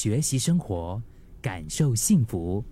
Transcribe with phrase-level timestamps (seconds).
[0.00, 1.02] 学习生活，
[1.42, 2.62] 感受幸福。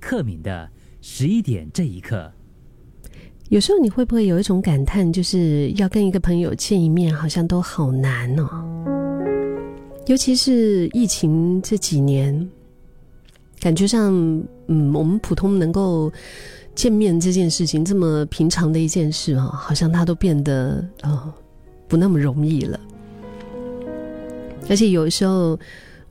[0.00, 0.66] 克敏的
[1.02, 2.32] 十一点这一刻，
[3.50, 8.48] 有时候你会不会有一种感叹，就是要跟一个朋友见一面，好像都好难哦。
[10.06, 12.48] 尤其是疫情这几年，
[13.60, 14.10] 感觉上，
[14.68, 16.10] 嗯，我们普通能够
[16.74, 21.34] 见面这件事情，这么平常的一件事啊，好像它都变得呃
[21.86, 22.80] 不那么容易了。
[24.70, 25.58] 而且有时候，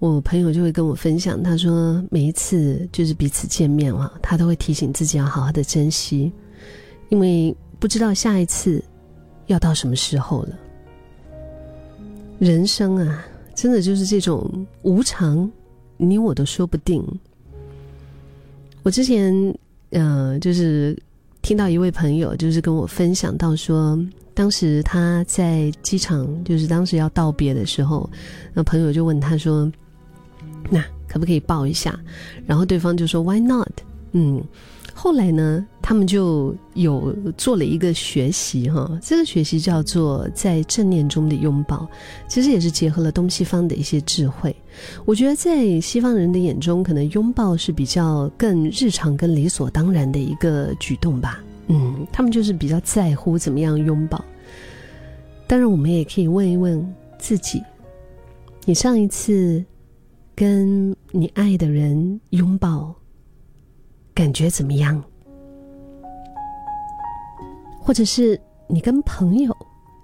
[0.04, 6.30] 我朋友就会跟我分享，他说每一次就是彼此见面啊，他都会提醒自己要好好的珍惜，
[7.08, 8.84] 因为不知道下一次
[9.48, 10.60] 要到什么时候了。
[12.38, 14.46] 人生啊，真的就是这种
[14.82, 15.50] 无常，
[15.96, 17.02] 你我都说不定。
[18.82, 19.34] 我之前
[19.92, 21.02] 呃，就是
[21.42, 23.98] 听到一位朋友，就是跟我分享到说。
[24.36, 28.10] 当时他在机场，就是当时要道别的时候，
[28.52, 29.72] 那朋友就问他说
[30.70, 32.00] ：“那可不可以抱一下？”
[32.46, 33.72] 然后对方就说：“Why not？”
[34.16, 34.44] 嗯，
[34.94, 41.88] 后来呢，他们就有做了一个学习哈，这个学习叫做在正念中的拥抱，
[42.28, 44.56] 其实也是结合了东西方的一些智慧。
[45.04, 51.44] 我觉得在西方人的眼中，可能拥抱是比较更日常、更理所当然的一个举动吧。
[51.68, 54.24] 嗯，他们就是比较在乎怎么样拥抱。
[55.48, 57.64] 当然，我们也可以问一问自己：
[58.66, 59.64] 你上一次
[60.36, 62.94] 跟你爱的人拥抱，
[64.16, 65.02] 感觉怎么样？
[67.80, 69.56] 或者是你跟朋友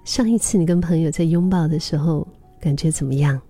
[0.04, 2.26] 上一次你跟朋友在拥抱的时候，
[2.60, 3.40] 感觉怎么样？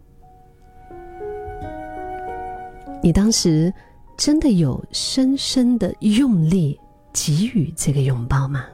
[3.02, 3.72] 你当时
[4.16, 6.78] 真的有深深的用力？
[7.12, 8.64] 给予这个拥抱吗？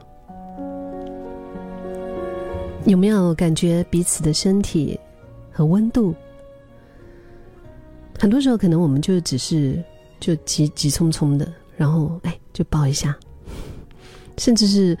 [2.85, 4.97] 有没有感觉彼此的身体
[5.51, 6.13] 和温度？
[8.17, 9.83] 很多时候，可能我们就只是
[10.19, 13.17] 就急急匆匆的，然后哎，就抱一下。
[14.37, 14.97] 甚至是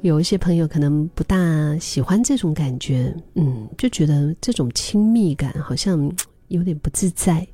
[0.00, 1.36] 有一些朋友可能不大
[1.78, 6.10] 喜欢这种感觉，嗯，就觉得这种亲密感好像
[6.48, 7.46] 有点不自在，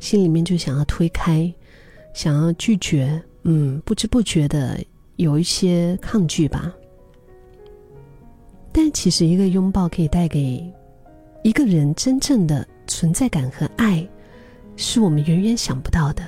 [0.00, 1.52] 心里面就想要推开，
[2.12, 3.22] 想要拒绝。
[3.42, 4.82] 嗯，不知不觉的
[5.16, 6.74] 有一些抗拒吧。
[8.72, 10.64] 但其实，一个拥抱可以带给
[11.44, 14.04] 一个人真正的存在感和爱，
[14.76, 16.22] 是我们远远想不到的。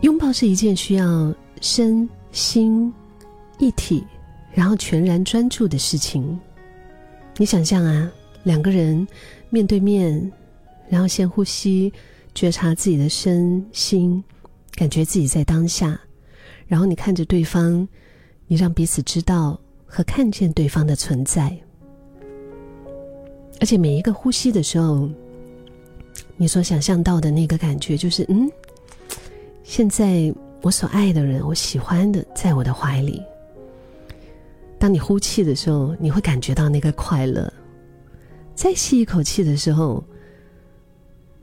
[0.00, 2.92] 拥抱是一件需要身心
[3.58, 4.04] 一体，
[4.52, 6.38] 然后全然专注的事情。
[7.36, 8.10] 你想象啊，
[8.44, 9.06] 两个人
[9.48, 10.30] 面对面，
[10.88, 11.92] 然后先呼吸。
[12.32, 14.22] 觉察自己的身心，
[14.76, 16.00] 感觉自己在当下，
[16.68, 17.86] 然后你看着对方，
[18.46, 21.60] 你让彼此知道和看见对方的存在，
[23.60, 25.08] 而且每一个呼吸的时候，
[26.36, 28.50] 你所想象到的那个感觉就是，嗯，
[29.62, 33.22] 现在我所爱的人，我喜欢的，在我的怀里。
[34.78, 37.46] 当你呼气的时候，你会感觉到那个快乐；
[38.54, 40.02] 再吸一口气的时候。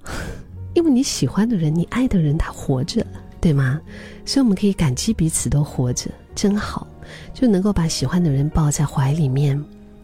[0.74, 3.04] 因为你喜欢的人，你爱的人，他活着，
[3.42, 3.82] 对吗？
[4.26, 6.88] 所以我们可以感激彼此都活着，真好，
[7.34, 9.60] 就能够把喜欢的人抱在怀里面，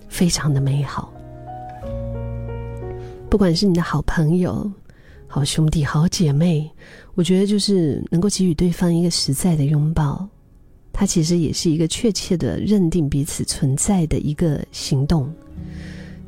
[0.10, 1.13] 非常的美好。
[3.34, 4.72] 不管是你的好朋友、
[5.26, 6.70] 好兄弟、好姐妹，
[7.16, 10.30] 我觉得就是能够给予对方一个实在的拥抱，
[10.92, 15.34] 它其实也是一个确切的认定彼此存在的一个行动，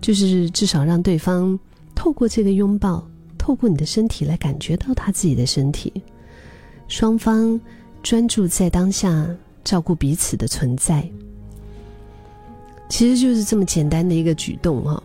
[0.01, 1.59] 就是至少让对方
[1.93, 3.07] 透过这个拥抱。
[3.37, 5.93] 透过你的身体来感觉到他自己的身体，
[6.87, 7.61] 双方
[8.01, 9.29] 专注在当下，
[9.63, 11.07] 照顾彼此的存在，
[12.89, 15.03] 其实就是这么简单的一个举动哈，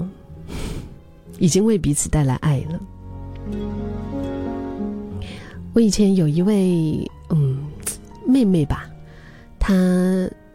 [1.41, 2.81] 已经为彼此带来爱了。
[5.73, 7.67] 我以前有一位嗯
[8.27, 8.89] 妹妹吧，
[9.59, 9.75] 她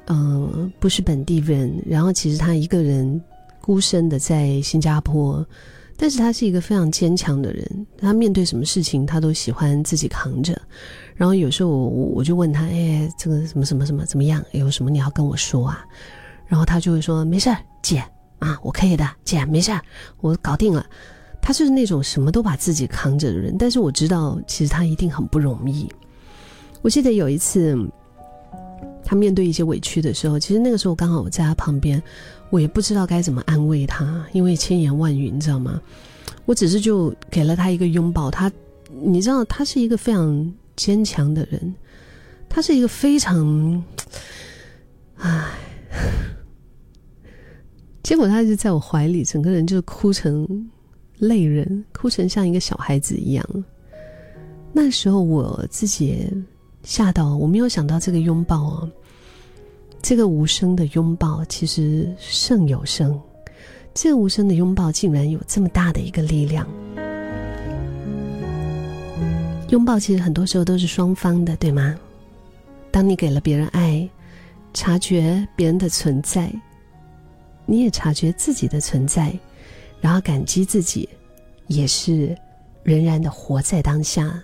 [0.05, 3.21] 呃不是本地人，然后其实她一个人
[3.59, 5.45] 孤身的在新加坡。
[5.97, 10.61] 但是她是一个非常坚强的人，她面对什么事情，她都喜欢自己扛着。
[11.15, 14.43] 然后有时候我我就问她，哎，这个什么什么什么怎么样？
[14.51, 15.83] 有什么你要跟我说啊？
[16.47, 18.03] 然后他就会说，没事儿，姐
[18.39, 19.71] 啊，我可以的，姐没事，
[20.21, 20.85] 我搞定了。
[21.41, 23.55] 他就是那种什么都把自己扛着的人。
[23.57, 25.87] 但是我知道，其实他一定很不容易。
[26.81, 27.77] 我记得有一次，
[29.03, 32.01] 他面对一些委屈的时候，其实那个时候刚好我在他旁边。
[32.51, 35.81] 我也不知道该怎么安慰他，因为千言万语，你知道吗？
[36.45, 38.29] 我只是就给了他一个拥抱。
[38.29, 38.49] 他，
[39.01, 41.73] 你知道，他是一个非常坚强的人，
[42.47, 43.83] 他是一个非常……
[45.17, 45.47] 唉，
[48.05, 50.47] 结果他就在我怀里，整个人就哭成
[51.17, 53.43] 泪人，哭成像一个小孩子一样。
[54.71, 56.23] 那时候我自己
[56.83, 58.87] 吓到，我没有想到这个拥抱啊，
[60.03, 63.19] 这个无声的拥抱其实胜有声，
[63.91, 66.67] 这个无声的拥抱竟然有这么大的一个力量。
[69.69, 71.95] 拥抱其实很多时候都是双方的，对吗？
[72.91, 74.07] 当你给了别人爱，
[74.75, 76.53] 察觉别人的存在，
[77.65, 79.33] 你也察觉自己的存在，
[79.99, 81.09] 然后感激自己，
[81.67, 82.37] 也是
[82.83, 84.43] 仍然的活在当下。